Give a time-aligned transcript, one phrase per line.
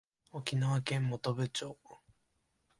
[0.31, 1.77] 沖縄県本部町